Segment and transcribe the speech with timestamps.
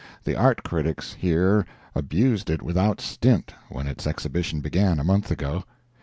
[0.23, 1.63] The art critics here
[1.93, 5.63] abused it without stint when its exhibition began, a month ago.